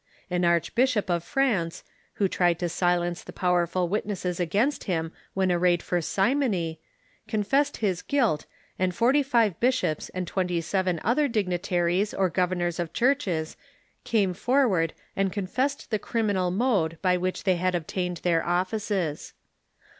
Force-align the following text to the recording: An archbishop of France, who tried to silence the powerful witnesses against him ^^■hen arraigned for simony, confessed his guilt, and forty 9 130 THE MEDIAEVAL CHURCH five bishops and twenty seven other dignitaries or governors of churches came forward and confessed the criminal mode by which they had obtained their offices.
An 0.31 0.43
archbishop 0.43 1.11
of 1.11 1.23
France, 1.23 1.83
who 2.13 2.27
tried 2.27 2.57
to 2.57 2.69
silence 2.69 3.23
the 3.23 3.31
powerful 3.31 3.87
witnesses 3.87 4.39
against 4.39 4.85
him 4.85 5.11
^^■hen 5.37 5.53
arraigned 5.53 5.83
for 5.83 6.01
simony, 6.01 6.79
confessed 7.27 7.77
his 7.77 8.01
guilt, 8.01 8.47
and 8.79 8.95
forty 8.95 9.19
9 9.19 9.25
130 9.29 9.29
THE 9.61 9.67
MEDIAEVAL 9.67 9.69
CHURCH 9.69 9.77
five 9.77 9.93
bishops 9.93 10.09
and 10.17 10.27
twenty 10.27 10.59
seven 10.61 10.99
other 11.03 11.27
dignitaries 11.27 12.15
or 12.15 12.29
governors 12.31 12.79
of 12.79 12.93
churches 12.93 13.55
came 14.03 14.33
forward 14.33 14.93
and 15.15 15.31
confessed 15.31 15.91
the 15.91 15.99
criminal 15.99 16.49
mode 16.49 16.97
by 17.03 17.15
which 17.15 17.43
they 17.43 17.57
had 17.57 17.75
obtained 17.75 18.21
their 18.23 18.43
offices. 18.43 19.33